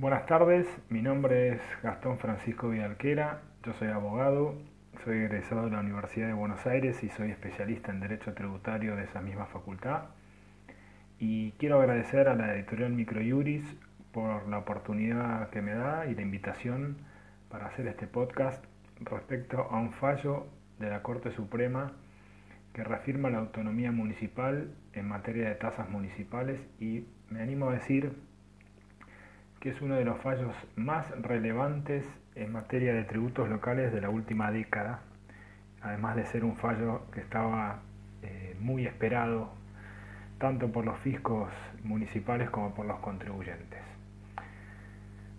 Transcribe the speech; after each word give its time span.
Buenas 0.00 0.24
tardes, 0.24 0.66
mi 0.88 1.02
nombre 1.02 1.50
es 1.50 1.60
Gastón 1.82 2.18
Francisco 2.18 2.70
Vidalquera, 2.70 3.42
yo 3.62 3.74
soy 3.74 3.88
abogado, 3.88 4.54
soy 5.04 5.18
egresado 5.18 5.66
de 5.66 5.72
la 5.72 5.80
Universidad 5.80 6.28
de 6.28 6.32
Buenos 6.32 6.66
Aires 6.66 7.04
y 7.04 7.10
soy 7.10 7.30
especialista 7.30 7.92
en 7.92 8.00
Derecho 8.00 8.32
Tributario 8.32 8.96
de 8.96 9.04
esa 9.04 9.20
misma 9.20 9.44
facultad. 9.44 10.04
Y 11.18 11.52
quiero 11.58 11.78
agradecer 11.78 12.28
a 12.28 12.34
la 12.34 12.54
editorial 12.54 12.92
Microjuris 12.92 13.62
por 14.10 14.48
la 14.48 14.56
oportunidad 14.56 15.50
que 15.50 15.60
me 15.60 15.74
da 15.74 16.06
y 16.06 16.14
la 16.14 16.22
invitación 16.22 16.96
para 17.50 17.66
hacer 17.66 17.86
este 17.86 18.06
podcast 18.06 18.64
respecto 19.00 19.68
a 19.70 19.78
un 19.78 19.92
fallo 19.92 20.46
de 20.78 20.88
la 20.88 21.02
Corte 21.02 21.30
Suprema 21.30 21.92
que 22.72 22.84
reafirma 22.84 23.28
la 23.28 23.40
autonomía 23.40 23.92
municipal 23.92 24.70
en 24.94 25.06
materia 25.06 25.46
de 25.50 25.56
tasas 25.56 25.90
municipales 25.90 26.58
y 26.80 27.04
me 27.28 27.42
animo 27.42 27.68
a 27.68 27.74
decir 27.74 28.29
que 29.60 29.68
es 29.68 29.80
uno 29.82 29.94
de 29.94 30.04
los 30.04 30.18
fallos 30.20 30.54
más 30.74 31.10
relevantes 31.20 32.04
en 32.34 32.50
materia 32.50 32.94
de 32.94 33.04
tributos 33.04 33.48
locales 33.48 33.92
de 33.92 34.00
la 34.00 34.08
última 34.08 34.50
década, 34.50 35.00
además 35.82 36.16
de 36.16 36.24
ser 36.26 36.44
un 36.44 36.56
fallo 36.56 37.02
que 37.12 37.20
estaba 37.20 37.80
eh, 38.22 38.56
muy 38.58 38.86
esperado 38.86 39.50
tanto 40.38 40.72
por 40.72 40.86
los 40.86 40.98
fiscos 41.00 41.52
municipales 41.84 42.48
como 42.48 42.74
por 42.74 42.86
los 42.86 42.98
contribuyentes. 43.00 43.80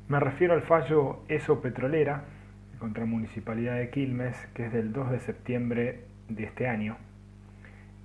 Me 0.08 0.20
refiero 0.20 0.54
al 0.54 0.62
fallo 0.62 1.24
ESO 1.28 1.62
Petrolera 1.62 2.24
contra 2.80 3.06
Municipalidad 3.06 3.76
de 3.76 3.90
Quilmes, 3.90 4.36
que 4.54 4.68
es 4.68 4.74
del 4.74 4.94
2 4.94 5.12
de 5.12 5.20
septiembre 5.20 6.06
de 6.30 6.44
este 6.44 6.68
año. 6.68 6.98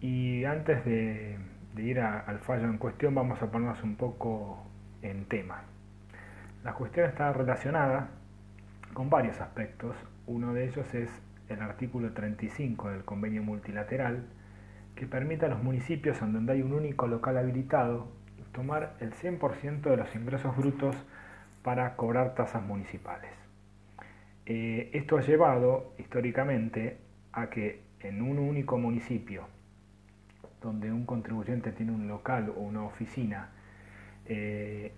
Y 0.01 0.45
antes 0.45 0.85
de, 0.85 1.37
ir 1.77 2.01
al 2.01 2.39
fallo 2.39 2.65
en 2.65 2.79
cuestión, 2.79 3.15
vamos 3.15 3.43
a 3.43 3.51
ponernos 3.51 3.83
un 3.83 3.97
poco 3.97 4.65
en 5.03 5.27
tema. 5.27 5.65
La 6.67 6.75
cuestión 6.75 7.09
está 7.09 7.33
relacionada 7.33 8.09
con 8.93 9.09
varios 9.09 9.41
aspectos. 9.41 9.95
Uno 10.27 10.53
de 10.53 10.65
ellos 10.65 10.93
es 10.95 11.09
el 11.49 11.63
artículo 11.63 12.13
35 12.13 12.91
del 12.91 13.05
convenio 13.05 13.41
multilateral, 13.41 14.25
que 14.97 15.07
permite 15.07 15.47
a 15.47 15.49
los 15.49 15.63
municipios 15.63 16.21
en 16.23 16.33
donde 16.33 16.55
hay 16.55 16.63
un 16.63 16.73
único 16.73 17.07
local 17.07 17.39
habilitado 17.39 18.09
tomar 18.53 18.97
el 18.99 19.13
100% 19.13 19.81
de 19.83 19.97
los 19.97 20.13
ingresos 20.17 20.57
brutos 20.57 20.97
para 21.63 21.95
cobrar 21.95 22.35
tasas 22.35 22.65
municipales. 22.65 23.31
Eh, 24.45 24.91
esto 24.93 25.19
ha 25.19 25.21
llevado 25.21 25.95
históricamente 25.99 26.99
a 27.31 27.49
que 27.49 27.85
en 28.01 28.23
un 28.23 28.41
único 28.41 28.77
municipio, 28.77 29.47
donde 30.61 30.91
un 30.91 31.07
contribuyente 31.07 31.71
tiene 31.71 31.93
un 31.93 32.09
local 32.09 32.53
o 32.57 32.61
una 32.61 32.83
oficina, 32.83 33.51
eh, 34.25 34.91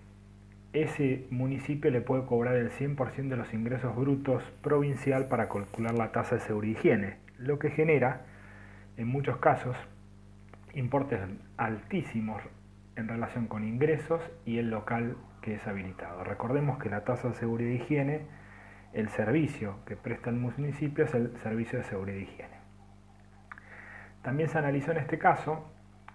ese 0.73 1.25
municipio 1.31 1.89
le 1.89 2.01
puede 2.01 2.25
cobrar 2.25 2.55
el 2.55 2.69
100% 2.69 3.27
de 3.27 3.37
los 3.37 3.53
ingresos 3.53 3.95
brutos 3.95 4.43
provincial 4.61 5.27
para 5.27 5.49
calcular 5.49 5.93
la 5.95 6.11
tasa 6.11 6.35
de 6.35 6.41
seguridad 6.41 6.77
y 6.77 6.79
higiene, 6.79 7.17
lo 7.37 7.57
que 7.57 7.71
genera, 7.71 8.25
en 8.97 9.07
muchos 9.07 9.37
casos, 9.37 9.75
importes 10.73 11.19
altísimos 11.57 12.41
en 12.95 13.07
relación 13.07 13.47
con 13.47 13.63
ingresos 13.63 14.21
y 14.45 14.59
el 14.59 14.69
local 14.69 15.15
que 15.41 15.55
es 15.55 15.67
habilitado. 15.67 16.23
Recordemos 16.23 16.77
que 16.77 16.89
la 16.89 17.03
tasa 17.03 17.29
de 17.29 17.35
seguridad 17.35 17.71
y 17.71 17.75
higiene, 17.75 18.21
el 18.93 19.09
servicio 19.09 19.77
que 19.85 19.95
presta 19.95 20.29
el 20.29 20.35
municipio 20.35 21.05
es 21.05 21.13
el 21.13 21.35
servicio 21.37 21.79
de 21.79 21.85
seguridad 21.85 22.17
y 22.17 22.23
higiene. 22.23 22.59
También 24.21 24.49
se 24.49 24.57
analizó 24.57 24.91
en 24.91 24.97
este 24.97 25.17
caso 25.17 25.71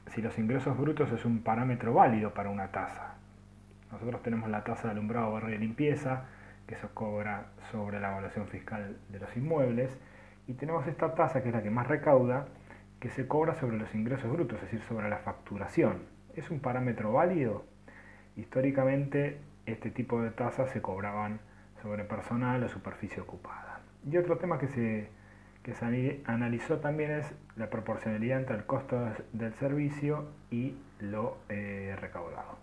si 0.08 0.20
los 0.20 0.38
ingresos 0.38 0.76
brutos 0.78 1.10
es 1.10 1.24
un 1.24 1.42
parámetro 1.42 1.94
válido 1.94 2.34
para 2.34 2.50
una 2.50 2.68
tasa. 2.68 3.13
Nosotros 3.94 4.22
tenemos 4.22 4.50
la 4.50 4.64
tasa 4.64 4.88
de 4.88 4.90
alumbrado, 4.90 5.32
barrio 5.32 5.54
y 5.54 5.58
limpieza, 5.58 6.24
que 6.66 6.74
se 6.76 6.88
cobra 6.88 7.46
sobre 7.70 8.00
la 8.00 8.10
evaluación 8.10 8.48
fiscal 8.48 8.96
de 9.08 9.18
los 9.20 9.36
inmuebles, 9.36 9.96
y 10.46 10.54
tenemos 10.54 10.86
esta 10.86 11.14
tasa, 11.14 11.42
que 11.42 11.48
es 11.48 11.54
la 11.54 11.62
que 11.62 11.70
más 11.70 11.86
recauda, 11.86 12.46
que 13.00 13.10
se 13.10 13.28
cobra 13.28 13.54
sobre 13.54 13.78
los 13.78 13.94
ingresos 13.94 14.30
brutos, 14.30 14.56
es 14.58 14.64
decir, 14.64 14.80
sobre 14.88 15.08
la 15.08 15.18
facturación. 15.18 16.02
¿Es 16.34 16.50
un 16.50 16.60
parámetro 16.60 17.12
válido? 17.12 17.64
Históricamente, 18.36 19.38
este 19.66 19.90
tipo 19.90 20.20
de 20.22 20.30
tasas 20.30 20.70
se 20.70 20.82
cobraban 20.82 21.38
sobre 21.82 22.04
personal 22.04 22.62
o 22.64 22.68
superficie 22.68 23.22
ocupada. 23.22 23.80
Y 24.10 24.16
otro 24.16 24.38
tema 24.38 24.58
que 24.58 24.68
se, 24.68 25.08
se 25.64 26.22
analizó 26.26 26.78
también 26.78 27.12
es 27.12 27.32
la 27.56 27.70
proporcionalidad 27.70 28.40
entre 28.40 28.56
el 28.56 28.64
costo 28.64 28.98
del 29.32 29.54
servicio 29.54 30.26
y 30.50 30.76
lo 30.98 31.38
eh, 31.48 31.96
recaudado. 32.00 32.58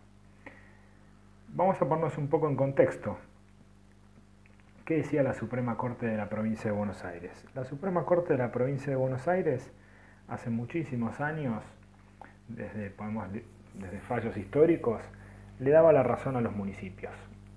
Vamos 1.50 1.82
a 1.82 1.88
ponernos 1.88 2.18
un 2.18 2.28
poco 2.30 2.48
en 2.48 2.56
contexto. 2.56 3.18
¿Qué 4.86 4.98
decía 4.98 5.24
la 5.24 5.34
Suprema 5.34 5.78
Corte 5.78 6.06
de 6.06 6.18
la 6.18 6.30
Provincia 6.30 6.72
de 6.72 6.78
Buenos 6.78 7.04
Aires? 7.06 7.46
La 7.56 7.64
Suprema 7.66 8.06
Corte 8.06 8.34
de 8.34 8.40
la 8.40 8.52
Provincia 8.52 8.90
de 8.90 8.96
Buenos 8.96 9.28
Aires, 9.28 9.72
hace 10.28 10.50
muchísimos 10.50 11.20
años, 11.20 11.64
desde, 12.48 12.90
podemos, 12.90 13.28
desde 13.32 14.00
fallos 14.00 14.36
históricos, 14.38 15.02
le 15.60 15.72
daba 15.72 15.94
la 15.94 16.04
razón 16.04 16.36
a 16.36 16.42
los 16.42 16.56
municipios. 16.56 17.14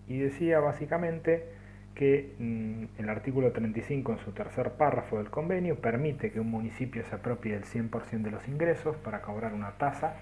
Y 0.06 0.18
decía 0.18 0.60
básicamente 0.60 1.48
que 1.94 2.34
mm, 2.38 3.00
el 3.00 3.08
artículo 3.08 3.52
35 3.52 4.12
en 4.12 4.18
su 4.18 4.32
tercer 4.32 4.72
párrafo 4.72 5.18
del 5.18 5.30
convenio 5.30 5.80
permite 5.80 6.30
que 6.30 6.40
un 6.40 6.50
municipio 6.50 7.04
se 7.04 7.14
apropie 7.14 7.54
del 7.54 7.64
100% 7.64 8.22
de 8.22 8.30
los 8.30 8.46
ingresos 8.48 8.96
para 8.96 9.22
cobrar 9.22 9.54
una 9.54 9.72
tasa, 9.72 10.16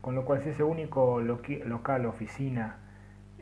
con 0.00 0.14
lo 0.14 0.24
cual 0.24 0.42
si 0.42 0.50
ese 0.50 0.62
único 0.62 1.20
local, 1.20 2.06
oficina, 2.06 2.78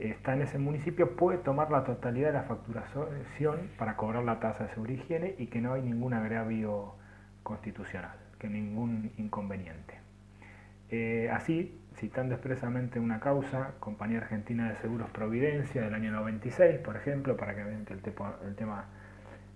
está 0.01 0.35
en 0.35 0.43
ese 0.43 0.59
municipio 0.59 1.17
puede 1.17 1.39
tomar 1.39 1.71
la 1.71 1.85
totalidad 1.85 2.29
de 2.29 2.35
la 2.35 2.43
facturación 2.43 3.71
para 3.79 3.97
cobrar 3.97 4.25
la 4.25 4.41
tasa 4.41 4.65
de 4.65 4.71
seguridad 4.71 4.99
y 4.99 5.03
higiene 5.03 5.35
y 5.39 5.47
que 5.47 5.61
no 5.61 5.75
hay 5.75 5.83
ningún 5.83 6.15
agravio 6.15 6.95
constitucional, 7.43 8.17
que 8.39 8.49
ningún 8.49 9.13
inconveniente. 9.19 9.99
Eh, 10.91 11.31
así, 11.33 11.79
citando 11.97 12.35
expresamente 12.35 12.99
una 12.99 13.21
causa, 13.21 13.75
Compañía 13.79 14.19
Argentina 14.19 14.69
de 14.69 14.77
Seguros 14.77 15.11
Providencia 15.11 15.83
del 15.83 15.95
año 15.95 16.11
96, 16.13 16.79
por 16.79 16.97
ejemplo, 16.97 17.37
para 17.37 17.55
que 17.55 17.63
vean 17.63 17.85
que 17.85 17.93
el, 17.93 18.01
tema 18.01 18.87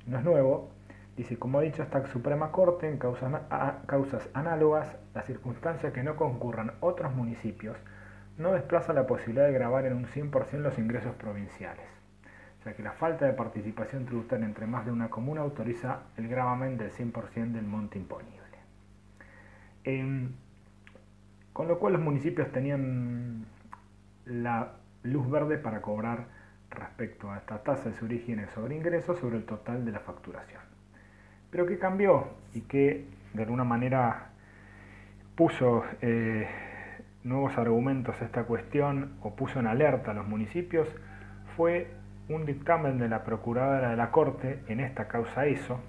no 0.06 0.18
es 0.18 0.24
nuevo, 0.24 0.70
dice, 1.16 1.36
como 1.38 1.58
ha 1.58 1.62
dicho 1.62 1.82
esta 1.82 2.06
Suprema 2.06 2.52
Corte, 2.52 2.88
en 2.88 2.98
causas, 2.98 3.32
causas 3.86 4.28
análogas, 4.34 4.96
la 5.14 5.22
circunstancia 5.22 5.92
que 5.92 6.02
no 6.02 6.16
concurran 6.16 6.72
otros 6.80 7.14
municipios 7.14 7.76
no 8.38 8.52
desplaza 8.52 8.92
la 8.92 9.06
posibilidad 9.06 9.46
de 9.46 9.52
grabar 9.52 9.86
en 9.86 9.94
un 9.94 10.06
100% 10.06 10.58
los 10.58 10.78
ingresos 10.78 11.14
provinciales. 11.14 11.86
Sea 12.62 12.74
que 12.74 12.82
la 12.82 12.92
falta 12.92 13.26
de 13.26 13.32
participación 13.32 14.06
tributaria 14.06 14.46
entre 14.46 14.66
más 14.66 14.84
de 14.84 14.92
una 14.92 15.10
comuna 15.10 15.42
autoriza 15.42 16.04
el 16.16 16.28
gravamen 16.28 16.76
del 16.78 16.90
100% 16.90 17.52
del 17.52 17.64
monte 17.64 17.98
imponible. 17.98 18.44
Em, 19.84 20.32
con 21.52 21.68
lo 21.68 21.78
cual 21.78 21.92
los 21.92 22.02
municipios 22.02 22.50
tenían 22.50 23.44
la 24.24 24.72
luz 25.02 25.30
verde 25.30 25.58
para 25.58 25.82
cobrar 25.82 26.26
respecto 26.70 27.30
a 27.30 27.36
esta 27.36 27.62
tasa 27.62 27.90
de 27.90 27.94
su 27.94 28.06
origen 28.06 28.46
sobre 28.54 28.74
ingresos 28.74 29.18
sobre 29.20 29.36
el 29.36 29.44
total 29.44 29.84
de 29.84 29.92
la 29.92 30.00
facturación. 30.00 30.62
Pero 31.50 31.66
¿qué 31.66 31.78
cambió 31.78 32.28
y 32.54 32.62
que 32.62 33.06
de 33.34 33.42
alguna 33.42 33.64
manera 33.64 34.30
puso 35.36 35.84
eh, 36.00 36.48
nuevos 37.24 37.56
argumentos 37.56 38.14
a 38.20 38.24
esta 38.24 38.44
cuestión 38.44 39.14
o 39.22 39.34
puso 39.34 39.58
en 39.58 39.66
alerta 39.66 40.12
a 40.12 40.14
los 40.14 40.26
municipios 40.26 40.86
fue 41.56 41.90
un 42.28 42.46
dictamen 42.46 42.98
de 42.98 43.08
la 43.08 43.24
Procuradora 43.24 43.90
de 43.90 43.96
la 43.96 44.10
Corte 44.10 44.60
en 44.68 44.80
esta 44.80 45.08
causa 45.08 45.46
ESO, 45.46 45.80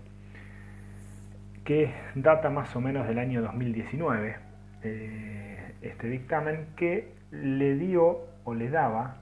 que 1.64 1.94
data 2.16 2.50
más 2.50 2.76
o 2.76 2.82
menos 2.82 3.08
del 3.08 3.20
año 3.20 3.42
2019, 3.42 4.36
eh, 4.84 5.76
este 5.82 6.08
dictamen 6.08 6.68
que 6.76 7.14
le 7.32 7.76
dio 7.76 8.28
o 8.44 8.54
le 8.54 8.70
daba 8.70 9.18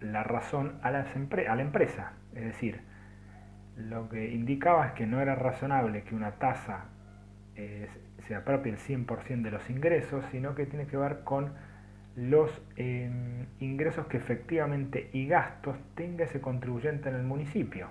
la 0.00 0.22
razón 0.22 0.78
a, 0.82 0.88
a 0.88 1.56
la 1.56 1.62
empresa, 1.62 2.12
es 2.34 2.44
decir, 2.44 2.80
lo 3.76 4.08
que 4.08 4.30
indicaba 4.30 4.86
es 4.88 4.92
que 4.92 5.06
no 5.06 5.20
era 5.20 5.34
razonable 5.34 6.02
que 6.02 6.14
una 6.14 6.32
tasa 6.32 6.86
eh, 7.54 7.88
se 8.28 8.34
apropie 8.34 8.72
el 8.72 8.78
100% 8.78 9.42
de 9.42 9.50
los 9.50 9.68
ingresos, 9.70 10.24
sino 10.30 10.54
que 10.54 10.66
tiene 10.66 10.86
que 10.86 10.96
ver 10.96 11.20
con 11.24 11.52
los 12.16 12.50
em, 12.76 13.46
ingresos 13.60 14.06
que 14.06 14.16
efectivamente 14.16 15.10
y 15.12 15.26
gastos 15.26 15.76
tenga 15.94 16.24
ese 16.24 16.40
contribuyente 16.40 17.08
en 17.08 17.16
el 17.16 17.22
municipio. 17.22 17.88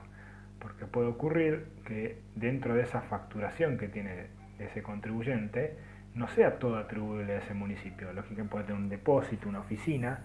Porque 0.59 0.85
puede 0.85 1.07
ocurrir 1.07 1.67
que 1.85 2.19
dentro 2.35 2.73
de 2.73 2.81
esa 2.81 3.01
facturación 3.01 3.77
que 3.77 3.87
tiene 3.87 4.27
ese 4.57 4.81
contribuyente 4.81 5.77
no 6.15 6.27
sea 6.29 6.59
todo 6.59 6.77
atribuible 6.77 7.33
a 7.33 7.37
ese 7.37 7.53
municipio. 7.53 8.11
Lógicamente 8.13 8.51
puede 8.51 8.65
tener 8.65 8.81
un 8.81 8.89
depósito, 8.89 9.47
una 9.47 9.59
oficina, 9.59 10.21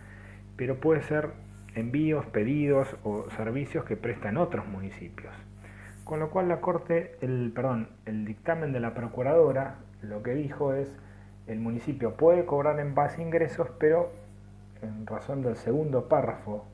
pero 0.57 0.77
puede 0.77 1.03
ser 1.03 1.31
envíos, 1.75 2.25
pedidos 2.27 2.89
o 3.03 3.29
servicios 3.37 3.85
que 3.85 3.97
prestan 3.97 4.37
otros 4.37 4.67
municipios. 4.67 5.33
Con 6.05 6.21
lo 6.21 6.31
cual 6.31 6.49
la 6.49 6.61
Corte, 6.61 7.17
el, 7.21 7.53
perdón, 7.55 7.89
el 8.07 8.25
dictamen 8.25 8.73
de 8.73 8.81
la 8.81 8.95
Procuradora 8.95 9.77
lo 10.03 10.23
que 10.23 10.35
dijo 10.35 10.75
es 10.75 10.91
el 11.47 11.59
municipio 11.59 12.15
puede 12.15 12.47
cobrar 12.47 12.79
en 12.81 12.95
base 12.95 13.21
a 13.21 13.25
ingresos, 13.25 13.69
pero 13.79 14.13
en 14.83 15.07
razón 15.07 15.43
del 15.43 15.57
segundo 15.57 16.09
párrafo 16.09 16.65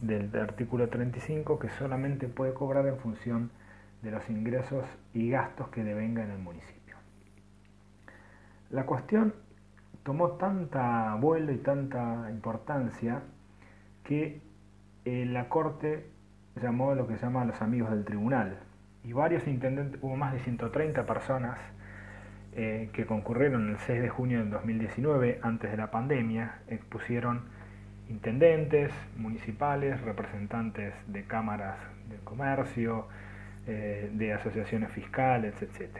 del 0.00 0.34
artículo 0.36 0.88
35 0.88 1.58
que 1.58 1.68
solamente 1.70 2.28
puede 2.28 2.54
cobrar 2.54 2.86
en 2.86 2.98
función 2.98 3.50
de 4.02 4.10
los 4.10 4.28
ingresos 4.28 4.84
y 5.12 5.30
gastos 5.30 5.68
que 5.68 5.84
devenga 5.84 6.22
en 6.22 6.30
el 6.30 6.38
municipio. 6.38 6.96
La 8.70 8.86
cuestión 8.86 9.34
tomó 10.02 10.32
tanta 10.32 11.14
vuelo 11.16 11.52
y 11.52 11.58
tanta 11.58 12.28
importancia 12.30 13.22
que 14.04 14.42
eh, 15.04 15.26
la 15.26 15.48
Corte 15.48 16.06
llamó 16.60 16.90
a 16.90 16.94
lo 16.94 17.06
que 17.06 17.16
se 17.16 17.22
llama 17.22 17.44
los 17.44 17.60
amigos 17.62 17.90
del 17.90 18.04
tribunal 18.04 18.58
y 19.02 19.12
varios 19.12 19.46
intendentes, 19.46 20.02
hubo 20.02 20.16
más 20.16 20.32
de 20.32 20.40
130 20.40 21.06
personas 21.06 21.58
eh, 22.56 22.90
que 22.92 23.04
concurrieron 23.04 23.70
el 23.70 23.78
6 23.78 24.00
de 24.00 24.08
junio 24.08 24.38
del 24.38 24.50
2019, 24.50 25.40
antes 25.42 25.70
de 25.70 25.76
la 25.76 25.90
pandemia, 25.90 26.60
expusieron 26.68 27.42
intendentes 28.08 28.92
municipales, 29.16 30.00
representantes 30.02 30.94
de 31.06 31.24
cámaras 31.24 31.78
de 32.08 32.16
comercio, 32.18 33.08
eh, 33.66 34.10
de 34.12 34.32
asociaciones 34.34 34.92
fiscales, 34.92 35.54
etc. 35.62 35.98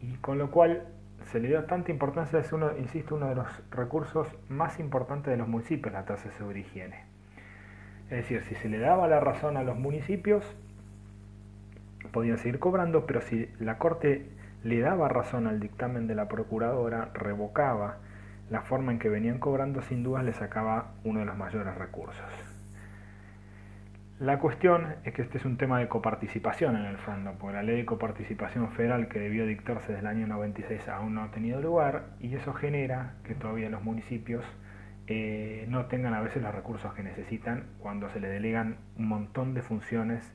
Y 0.00 0.14
con 0.16 0.38
lo 0.38 0.50
cual 0.50 0.88
se 1.30 1.40
le 1.40 1.48
dio 1.48 1.64
tanta 1.64 1.92
importancia, 1.92 2.38
es 2.38 2.52
uno, 2.52 2.76
insisto, 2.78 3.14
uno 3.14 3.28
de 3.28 3.34
los 3.36 3.46
recursos 3.70 4.26
más 4.48 4.80
importantes 4.80 5.30
de 5.30 5.36
los 5.36 5.46
municipios, 5.46 5.92
la 5.92 6.04
tasa 6.04 6.28
y 6.28 6.58
higiene. 6.58 7.04
Es 8.04 8.16
decir, 8.22 8.42
si 8.48 8.54
se 8.54 8.68
le 8.68 8.78
daba 8.78 9.06
la 9.06 9.20
razón 9.20 9.56
a 9.56 9.62
los 9.62 9.78
municipios, 9.78 10.42
podían 12.12 12.38
seguir 12.38 12.58
cobrando, 12.58 13.06
pero 13.06 13.20
si 13.20 13.50
la 13.60 13.76
Corte 13.78 14.37
le 14.64 14.80
daba 14.80 15.08
razón 15.08 15.46
al 15.46 15.60
dictamen 15.60 16.06
de 16.06 16.14
la 16.14 16.28
Procuradora, 16.28 17.10
revocaba 17.14 17.98
la 18.50 18.62
forma 18.62 18.92
en 18.92 18.98
que 18.98 19.08
venían 19.08 19.38
cobrando, 19.38 19.82
sin 19.82 20.02
duda 20.02 20.22
le 20.22 20.32
sacaba 20.32 20.94
uno 21.04 21.20
de 21.20 21.26
los 21.26 21.36
mayores 21.36 21.74
recursos. 21.74 22.24
La 24.18 24.40
cuestión 24.40 24.96
es 25.04 25.14
que 25.14 25.22
este 25.22 25.38
es 25.38 25.44
un 25.44 25.58
tema 25.58 25.78
de 25.78 25.86
coparticipación 25.86 26.74
en 26.76 26.86
el 26.86 26.98
fondo, 26.98 27.34
porque 27.38 27.54
la 27.54 27.62
ley 27.62 27.76
de 27.76 27.84
coparticipación 27.84 28.72
federal 28.72 29.06
que 29.06 29.20
debió 29.20 29.46
dictarse 29.46 29.92
desde 29.92 30.00
el 30.00 30.06
año 30.08 30.26
96 30.26 30.88
aún 30.88 31.14
no 31.14 31.22
ha 31.22 31.30
tenido 31.30 31.60
lugar 31.60 32.06
y 32.18 32.34
eso 32.34 32.52
genera 32.52 33.14
que 33.22 33.36
todavía 33.36 33.70
los 33.70 33.84
municipios 33.84 34.44
eh, 35.06 35.66
no 35.68 35.86
tengan 35.86 36.14
a 36.14 36.20
veces 36.20 36.42
los 36.42 36.52
recursos 36.52 36.92
que 36.94 37.04
necesitan 37.04 37.66
cuando 37.78 38.10
se 38.10 38.18
le 38.18 38.28
delegan 38.28 38.78
un 38.96 39.06
montón 39.06 39.54
de 39.54 39.62
funciones 39.62 40.34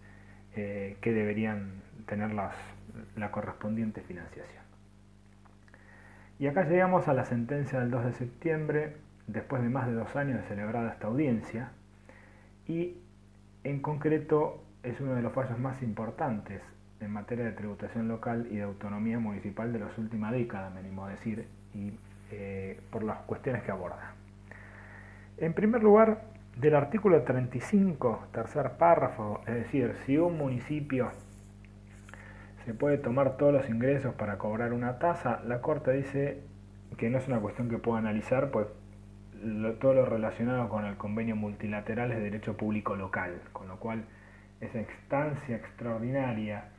eh, 0.55 0.95
que 1.01 1.11
deberían 1.11 1.81
tener 2.05 2.33
la 3.15 3.31
correspondiente 3.31 4.01
financiación. 4.01 4.63
Y 6.39 6.47
acá 6.47 6.63
llegamos 6.63 7.07
a 7.07 7.13
la 7.13 7.25
sentencia 7.25 7.79
del 7.79 7.91
2 7.91 8.05
de 8.05 8.13
septiembre, 8.13 8.97
después 9.27 9.61
de 9.61 9.69
más 9.69 9.87
de 9.87 9.93
dos 9.93 10.15
años 10.15 10.41
de 10.41 10.47
celebrada 10.47 10.91
esta 10.91 11.07
audiencia, 11.07 11.71
y 12.67 12.97
en 13.63 13.81
concreto 13.81 14.63
es 14.83 14.99
uno 14.99 15.15
de 15.15 15.21
los 15.21 15.31
fallos 15.31 15.57
más 15.59 15.81
importantes 15.81 16.61
en 16.99 17.11
materia 17.11 17.45
de 17.45 17.51
tributación 17.51 18.07
local 18.07 18.47
y 18.49 18.57
de 18.57 18.63
autonomía 18.63 19.19
municipal 19.19 19.71
de 19.71 19.79
las 19.79 19.97
últimas 19.97 20.31
décadas, 20.31 20.73
me 20.73 20.79
animo 20.79 21.05
a 21.05 21.09
decir, 21.09 21.47
y 21.73 21.93
eh, 22.31 22.79
por 22.89 23.03
las 23.03 23.19
cuestiones 23.19 23.63
que 23.63 23.71
aborda. 23.71 24.13
En 25.37 25.53
primer 25.53 25.83
lugar, 25.83 26.23
del 26.55 26.75
artículo 26.75 27.21
35, 27.23 28.27
tercer 28.31 28.71
párrafo, 28.77 29.41
es 29.47 29.55
decir, 29.55 29.95
si 30.05 30.17
un 30.17 30.37
municipio 30.37 31.11
se 32.65 32.74
puede 32.74 32.98
tomar 32.98 33.38
todos 33.38 33.54
los 33.54 33.69
ingresos 33.69 34.13
para 34.15 34.38
cobrar 34.38 34.74
una 34.74 35.00
tasa, 35.00 35.42
la 35.45 35.62
Corte 35.62 35.92
dice 35.92 36.42
que 36.98 37.10
no 37.10 37.18
es 37.18 37.27
una 37.27 37.39
cuestión 37.39 37.69
que 37.69 37.77
pueda 37.77 38.00
analizar, 38.00 38.51
pues 38.51 38.68
todo 39.81 39.94
lo 39.94 40.06
relacionado 40.06 40.69
con 40.69 40.86
el 40.86 40.95
convenio 40.95 41.36
multilateral 41.36 42.12
es 42.12 42.18
de 42.18 42.24
derecho 42.24 42.56
público 42.56 42.95
local, 42.95 43.42
con 43.51 43.68
lo 43.68 43.77
cual 43.77 44.06
esa 44.62 44.80
instancia 44.80 45.57
extraordinaria 45.57 46.69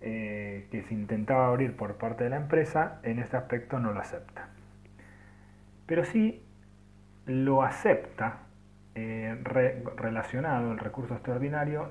eh, 0.00 0.68
que 0.70 0.82
se 0.82 0.94
intentaba 0.94 1.48
abrir 1.48 1.76
por 1.76 1.96
parte 1.96 2.24
de 2.24 2.30
la 2.30 2.36
empresa, 2.36 3.00
en 3.02 3.18
este 3.18 3.36
aspecto 3.36 3.80
no 3.80 3.92
lo 3.92 4.00
acepta. 4.00 4.48
Pero 5.86 6.04
sí 6.04 6.44
lo 7.26 7.62
acepta 7.62 8.42
eh, 9.00 9.82
relacionado 9.96 10.72
el 10.72 10.78
recurso 10.78 11.14
extraordinario 11.14 11.88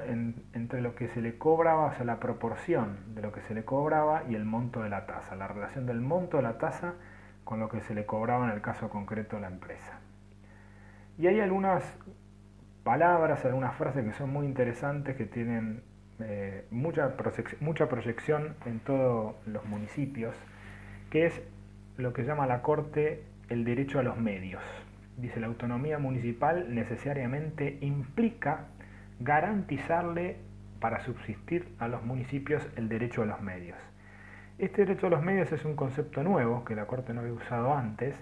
entre 0.53 0.81
lo 0.81 0.94
que 0.94 1.07
se 1.07 1.21
le 1.21 1.39
cobraba, 1.39 1.85
o 1.85 1.94
sea, 1.94 2.06
la 2.06 2.19
proporción 2.19 3.15
de 3.15 3.23
lo 3.23 3.31
que 3.31 3.41
se 3.41 3.56
le 3.56 3.65
cobraba 3.65 4.23
y 4.29 4.35
el 4.35 4.45
monto 4.45 4.83
de 4.83 4.89
la 4.89 5.07
tasa, 5.07 5.35
la 5.35 5.47
relación 5.47 5.88
del 5.88 6.01
monto 6.01 6.38
de 6.38 6.44
la 6.44 6.59
tasa 6.59 6.94
con 7.45 7.59
lo 7.59 7.67
que 7.67 7.81
se 7.81 7.95
le 7.95 8.06
cobraba 8.06 8.45
en 8.45 8.51
el 8.51 8.61
caso 8.61 8.89
concreto 8.89 9.38
de 9.38 9.41
la 9.41 9.47
empresa. 9.47 10.00
Y 11.17 11.25
hay 11.25 11.39
algunas 11.39 11.83
palabras, 12.83 13.44
algunas 13.44 13.75
frases 13.75 14.06
que 14.06 14.13
son 14.13 14.29
muy 14.29 14.45
interesantes, 14.45 15.15
que 15.15 15.25
tienen 15.25 15.81
eh, 16.19 16.67
mucha, 16.69 17.15
mucha 17.59 17.89
proyección 17.89 18.56
en 18.67 18.79
todos 18.81 19.35
los 19.47 19.65
municipios, 19.65 20.35
que 21.09 21.25
es 21.25 21.41
lo 21.97 22.13
que 22.13 22.23
llama 22.23 22.45
la 22.45 22.61
Corte 22.61 23.23
el 23.50 23.65
derecho 23.65 23.97
a 23.97 24.03
los 24.03 24.17
medios 24.17 24.61
dice 25.21 25.39
la 25.39 25.48
autonomía 25.48 26.00
municipal 26.00 26.74
necesariamente 26.74 27.77
implica 27.81 28.68
garantizarle 29.19 30.38
para 30.80 31.01
subsistir 31.01 31.68
a 31.80 31.88
los 31.88 32.04
municipios 32.04 32.66
el 32.75 32.88
derecho 32.89 33.24
a 33.24 33.25
los 33.25 33.42
medios. 33.42 33.77
Este 34.57 34.86
derecho 34.86 35.07
a 35.07 35.10
los 35.10 35.21
medios 35.21 35.51
es 35.51 35.66
un 35.66 35.75
concepto 35.75 36.24
nuevo 36.24 36.63
que 36.66 36.75
la 36.75 36.86
Corte 36.86 37.13
no 37.13 37.21
había 37.21 37.33
usado 37.33 37.74
antes, 37.74 38.16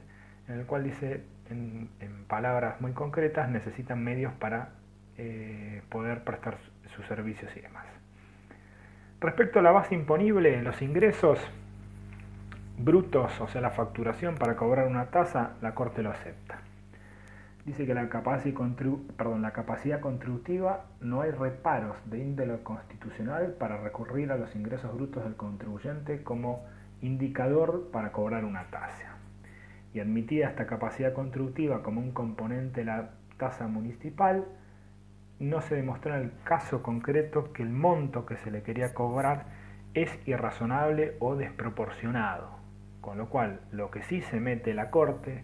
en 0.48 0.60
el 0.60 0.66
cual 0.66 0.84
dice, 0.84 1.24
en, 1.50 1.90
palabras 2.28 2.82
muy 2.82 2.92
concretas, 2.92 3.50
necesitan 3.50 4.04
medios 4.04 4.34
para 4.34 4.70
eh, 5.18 5.82
poder 5.90 6.24
prestar 6.24 6.58
sus 6.96 7.06
servicios 7.06 7.56
y 7.56 7.62
demás. 7.62 7.86
Respecto 9.20 9.60
a 9.60 9.62
la 9.62 9.72
base 9.72 9.96
imponible, 9.96 10.62
los 10.62 10.82
ingresos 10.82 11.40
brutos, 12.78 13.40
o 13.40 13.48
sea, 13.48 13.62
la 13.62 13.72
facturación 13.72 14.36
para 14.36 14.56
cobrar 14.56 14.88
una 14.88 15.06
tasa, 15.08 15.56
la 15.62 15.74
Corte 15.74 16.04
lo 16.04 16.12
acepta 16.12 16.67
dice 17.68 17.86
que 17.86 17.94
la 17.94 18.08
capacidad, 18.08 18.56
perdón, 19.18 19.42
la 19.42 19.52
capacidad 19.52 20.00
contributiva 20.00 20.86
no 21.02 21.20
hay 21.20 21.32
reparos 21.32 21.98
de 22.10 22.20
índole 22.20 22.64
constitucional 22.64 23.56
para 23.60 23.78
recurrir 23.78 24.32
a 24.32 24.38
los 24.38 24.56
ingresos 24.56 24.96
brutos 24.96 25.26
del 25.26 25.36
contribuyente 25.36 26.24
como 26.24 26.66
indicador 27.02 27.90
para 27.92 28.14
cobrar 28.14 28.46
una 28.46 28.64
tasa. 28.72 29.18
Y 29.94 30.00
admitida 30.00 30.48
esta 30.48 30.66
capacidad 30.66 31.12
contributiva 31.12 31.84
como 31.84 32.00
un 32.00 32.12
componente 32.12 32.80
de 32.80 32.86
la 32.86 33.10
tasa 33.38 33.68
municipal, 33.68 34.46
no 35.40 35.60
se 35.60 35.76
demostró 35.76 36.16
en 36.16 36.22
el 36.22 36.32
caso 36.46 36.82
concreto 36.82 37.52
que 37.52 37.64
el 37.64 37.70
monto 37.70 38.26
que 38.26 38.38
se 38.38 38.50
le 38.50 38.64
quería 38.64 38.94
cobrar 38.94 39.46
es 39.94 40.10
irrazonable 40.26 41.18
o 41.20 41.36
desproporcionado. 41.36 42.50
Con 43.02 43.18
lo 43.18 43.28
cual, 43.28 43.60
lo 43.72 43.92
que 43.92 44.04
sí 44.04 44.22
se 44.22 44.40
mete 44.40 44.74
la 44.74 44.90
Corte 44.90 45.44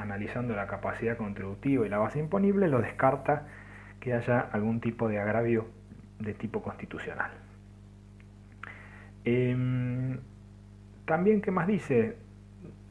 analizando 0.00 0.54
la 0.54 0.66
capacidad 0.66 1.16
contributiva 1.16 1.86
y 1.86 1.88
la 1.88 1.98
base 1.98 2.18
imponible, 2.18 2.68
lo 2.68 2.80
descarta 2.80 3.46
que 4.00 4.14
haya 4.14 4.40
algún 4.40 4.80
tipo 4.80 5.08
de 5.08 5.20
agravio 5.20 5.68
de 6.18 6.34
tipo 6.34 6.62
constitucional. 6.62 7.30
Em, 9.24 10.18
también, 11.04 11.42
¿qué 11.42 11.50
más 11.50 11.66
dice? 11.66 12.16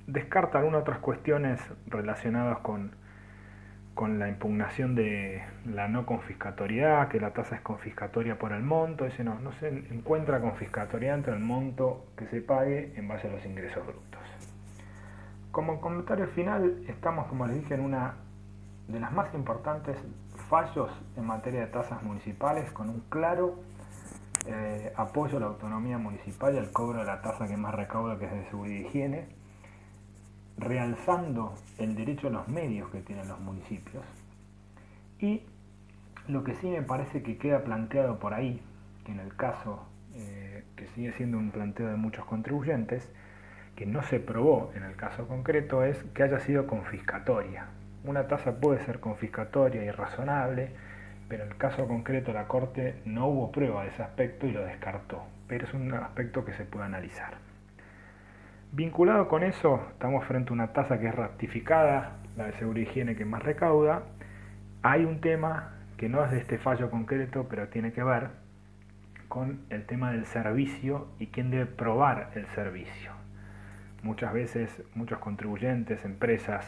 Descarta 0.07 0.59
algunas 0.59 0.81
otras 0.81 0.99
cuestiones 0.99 1.59
relacionadas 1.87 2.59
con, 2.59 2.91
con 3.95 4.19
la 4.19 4.29
impugnación 4.29 4.95
de 4.95 5.43
la 5.65 5.87
no 5.87 6.05
confiscatoriedad, 6.05 7.09
que 7.09 7.19
la 7.19 7.31
tasa 7.33 7.55
es 7.55 7.61
confiscatoria 7.61 8.37
por 8.37 8.53
el 8.53 8.63
monto, 8.63 9.05
dice 9.05 9.23
no, 9.23 9.39
no 9.39 9.51
se 9.53 9.67
encuentra 9.67 10.39
confiscatoriedad 10.39 11.17
entre 11.17 11.33
el 11.33 11.39
monto 11.39 12.07
que 12.17 12.25
se 12.27 12.41
pague 12.41 12.93
en 12.95 13.07
base 13.07 13.27
a 13.27 13.31
los 13.31 13.45
ingresos 13.45 13.85
brutos. 13.85 14.18
Como 15.51 15.81
comentario 15.81 16.27
final, 16.27 16.83
estamos, 16.87 17.27
como 17.27 17.47
les 17.47 17.55
dije, 17.55 17.73
en 17.73 17.81
una 17.81 18.15
de 18.87 18.99
las 18.99 19.11
más 19.11 19.33
importantes 19.33 19.97
fallos 20.47 20.91
en 21.15 21.25
materia 21.25 21.61
de 21.61 21.67
tasas 21.67 22.03
municipales, 22.03 22.71
con 22.71 22.89
un 22.89 23.01
claro 23.09 23.55
eh, 24.45 24.93
apoyo 24.95 25.37
a 25.37 25.39
la 25.39 25.45
autonomía 25.47 25.97
municipal 25.97 26.53
y 26.53 26.57
al 26.57 26.71
cobro 26.71 26.99
de 26.99 27.05
la 27.05 27.21
tasa 27.21 27.47
que 27.47 27.57
más 27.57 27.73
recauda, 27.73 28.19
que 28.19 28.25
es 28.25 28.31
de 28.31 28.45
seguridad 28.45 28.75
y 28.75 28.85
higiene, 28.85 29.27
realzando 30.57 31.55
el 31.77 31.95
derecho 31.95 32.27
a 32.27 32.31
los 32.31 32.47
medios 32.47 32.89
que 32.89 33.01
tienen 33.01 33.27
los 33.27 33.39
municipios. 33.39 34.03
Y 35.19 35.43
lo 36.27 36.43
que 36.43 36.55
sí 36.55 36.67
me 36.67 36.83
parece 36.83 37.23
que 37.23 37.37
queda 37.37 37.63
planteado 37.63 38.19
por 38.19 38.35
ahí, 38.35 38.61
que 39.03 39.11
en 39.11 39.19
el 39.19 39.35
caso 39.35 39.83
eh, 40.13 40.63
que 40.75 40.87
sigue 40.89 41.11
siendo 41.13 41.37
un 41.39 41.49
planteo 41.49 41.87
de 41.87 41.95
muchos 41.95 42.23
contribuyentes, 42.25 43.09
que 43.79 43.85
no 43.85 44.03
se 44.03 44.19
probó 44.19 44.73
en 44.75 44.83
el 44.83 44.97
caso 44.97 45.25
concreto 45.25 45.85
es 45.85 46.03
que 46.13 46.23
haya 46.23 46.41
sido 46.41 46.67
confiscatoria. 46.67 47.67
Una 48.03 48.27
tasa 48.27 48.59
puede 48.59 48.83
ser 48.83 48.99
confiscatoria 48.99 49.85
y 49.85 49.89
razonable, 49.89 50.71
pero 51.29 51.45
en 51.45 51.51
el 51.51 51.57
caso 51.57 51.87
concreto 51.87 52.33
la 52.33 52.45
Corte 52.45 52.95
no 53.05 53.27
hubo 53.27 53.53
prueba 53.53 53.83
de 53.83 53.91
ese 53.91 54.03
aspecto 54.03 54.47
y 54.47 54.51
lo 54.51 54.65
descartó, 54.65 55.23
pero 55.47 55.65
es 55.65 55.73
un 55.73 55.93
aspecto 55.93 56.43
que 56.43 56.51
se 56.55 56.65
puede 56.65 56.87
analizar. 56.87 57.35
Vinculado 58.73 59.29
con 59.29 59.43
eso, 59.43 59.87
estamos 59.93 60.25
frente 60.25 60.49
a 60.49 60.55
una 60.55 60.73
tasa 60.73 60.99
que 60.99 61.07
es 61.07 61.15
ratificada, 61.15 62.17
la 62.35 62.47
de 62.47 62.53
seguridad 62.55 62.85
y 62.85 62.89
higiene 62.89 63.15
que 63.15 63.23
más 63.23 63.43
recauda. 63.43 64.03
Hay 64.81 65.05
un 65.05 65.21
tema 65.21 65.75
que 65.95 66.09
no 66.09 66.25
es 66.25 66.31
de 66.31 66.39
este 66.39 66.57
fallo 66.57 66.91
concreto, 66.91 67.47
pero 67.49 67.69
tiene 67.69 67.93
que 67.93 68.03
ver 68.03 68.27
con 69.29 69.61
el 69.69 69.85
tema 69.85 70.11
del 70.11 70.25
servicio 70.25 71.07
y 71.17 71.27
quién 71.27 71.49
debe 71.49 71.65
probar 71.65 72.31
el 72.35 72.45
servicio. 72.47 73.18
Muchas 74.03 74.33
veces 74.33 74.83
muchos 74.95 75.19
contribuyentes, 75.19 76.05
empresas, 76.05 76.65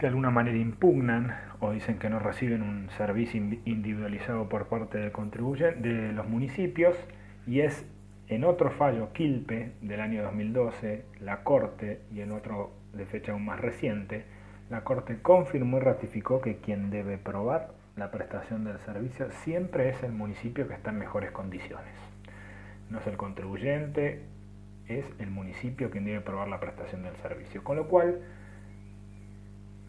de 0.00 0.08
alguna 0.08 0.30
manera 0.30 0.56
impugnan 0.56 1.36
o 1.60 1.72
dicen 1.72 1.98
que 1.98 2.10
no 2.10 2.18
reciben 2.18 2.62
un 2.62 2.90
servicio 2.90 3.40
individualizado 3.64 4.48
por 4.48 4.66
parte 4.66 4.98
del 4.98 5.12
de 5.82 6.12
los 6.12 6.28
municipios 6.28 6.96
y 7.46 7.60
es 7.60 7.90
en 8.28 8.44
otro 8.44 8.70
fallo 8.70 9.12
Quilpe 9.12 9.72
del 9.80 10.00
año 10.00 10.22
2012 10.22 11.04
la 11.20 11.42
Corte 11.42 12.00
y 12.12 12.20
en 12.20 12.32
otro 12.32 12.72
de 12.92 13.06
fecha 13.06 13.32
aún 13.32 13.44
más 13.44 13.60
reciente 13.60 14.24
la 14.70 14.82
Corte 14.82 15.20
confirmó 15.20 15.76
y 15.76 15.80
ratificó 15.80 16.40
que 16.40 16.56
quien 16.56 16.90
debe 16.90 17.18
probar 17.18 17.72
la 17.96 18.10
prestación 18.10 18.64
del 18.64 18.78
servicio 18.80 19.30
siempre 19.44 19.90
es 19.90 20.02
el 20.02 20.12
municipio 20.12 20.66
que 20.66 20.74
está 20.74 20.90
en 20.90 20.98
mejores 20.98 21.30
condiciones. 21.30 21.94
No 22.90 22.98
es 22.98 23.06
el 23.06 23.16
contribuyente, 23.16 24.22
es 24.88 25.04
el 25.18 25.30
municipio 25.30 25.90
quien 25.90 26.04
debe 26.04 26.20
probar 26.20 26.48
la 26.48 26.60
prestación 26.60 27.02
del 27.02 27.16
servicio. 27.16 27.64
Con 27.64 27.76
lo 27.76 27.88
cual, 27.88 28.20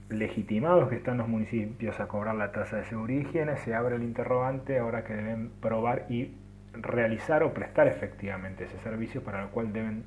legitimados 0.09 0.89
que 0.89 0.95
están 0.95 1.17
los 1.17 1.27
municipios 1.27 1.99
a 1.99 2.07
cobrar 2.07 2.35
la 2.35 2.51
tasa 2.51 2.77
de 2.77 2.85
seguridad 2.85 3.21
y 3.21 3.23
higiene, 3.23 3.57
se 3.57 3.75
abre 3.75 3.95
el 3.95 4.03
interrogante 4.03 4.79
ahora 4.79 5.03
que 5.03 5.13
deben 5.13 5.51
probar 5.61 6.05
y 6.09 6.33
realizar 6.73 7.43
o 7.43 7.53
prestar 7.53 7.87
efectivamente 7.87 8.65
ese 8.65 8.77
servicio 8.79 9.23
para 9.23 9.43
el 9.43 9.49
cual 9.49 9.73
deben 9.73 10.03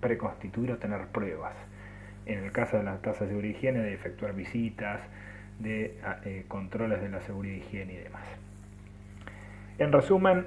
preconstituir 0.00 0.72
o 0.72 0.78
tener 0.78 1.06
pruebas. 1.08 1.54
En 2.26 2.44
el 2.44 2.52
caso 2.52 2.76
de 2.76 2.84
la 2.84 2.98
tasa 2.98 3.24
de 3.24 3.30
seguridad 3.30 3.54
y 3.54 3.56
higiene, 3.56 3.78
de 3.80 3.94
efectuar 3.94 4.34
visitas, 4.34 5.00
de 5.58 5.98
ah, 6.04 6.18
eh, 6.24 6.44
controles 6.48 7.00
de 7.00 7.08
la 7.08 7.20
seguridad 7.20 7.54
y 7.54 7.58
higiene 7.58 7.94
y 7.94 7.96
demás. 7.96 8.24
En 9.78 9.92
resumen, 9.92 10.46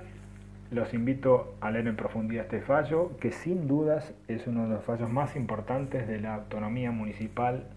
los 0.73 0.93
invito 0.93 1.55
a 1.61 1.71
leer 1.71 1.87
en 1.87 1.95
profundidad 1.95 2.45
este 2.45 2.61
fallo, 2.61 3.15
que 3.17 3.31
sin 3.31 3.67
dudas 3.67 4.13
es 4.27 4.47
uno 4.47 4.63
de 4.63 4.75
los 4.75 4.83
fallos 4.83 5.09
más 5.09 5.35
importantes 5.35 6.07
de 6.07 6.19
la 6.19 6.35
autonomía 6.35 6.91
municipal 6.91 7.67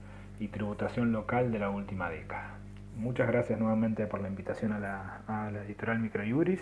y 0.40 0.48
tributación 0.48 1.12
local 1.12 1.52
de 1.52 1.58
la 1.58 1.70
última 1.70 2.10
década. 2.10 2.54
Muchas 2.96 3.28
gracias 3.28 3.60
nuevamente 3.60 4.06
por 4.06 4.22
la 4.22 4.28
invitación 4.28 4.72
a 4.72 4.78
la, 4.78 5.20
a 5.28 5.50
editorial 5.66 5.98
Microjuris 5.98 6.60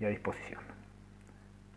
y 0.00 0.04
a 0.04 0.08
disposición. 0.08 0.75